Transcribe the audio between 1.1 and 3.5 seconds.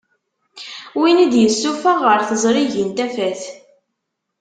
i d-yessuffeɣ ɣer tezrigin tafat.